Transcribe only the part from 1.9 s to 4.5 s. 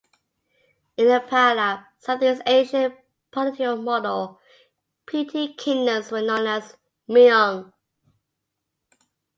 Southeast Asian political model,